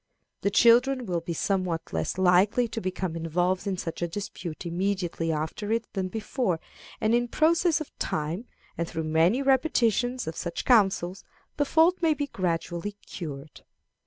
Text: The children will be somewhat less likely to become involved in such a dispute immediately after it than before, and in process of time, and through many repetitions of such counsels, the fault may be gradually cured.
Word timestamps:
The 0.41 0.49
children 0.49 1.05
will 1.05 1.21
be 1.21 1.33
somewhat 1.33 1.93
less 1.93 2.17
likely 2.17 2.67
to 2.69 2.81
become 2.81 3.15
involved 3.15 3.67
in 3.67 3.77
such 3.77 4.01
a 4.01 4.07
dispute 4.07 4.65
immediately 4.65 5.31
after 5.31 5.71
it 5.71 5.85
than 5.93 6.07
before, 6.07 6.59
and 6.99 7.13
in 7.13 7.27
process 7.27 7.79
of 7.79 7.95
time, 7.99 8.45
and 8.79 8.87
through 8.87 9.03
many 9.03 9.43
repetitions 9.43 10.25
of 10.25 10.35
such 10.35 10.65
counsels, 10.65 11.23
the 11.57 11.65
fault 11.65 12.01
may 12.01 12.15
be 12.15 12.25
gradually 12.25 12.93
cured. 13.05 13.61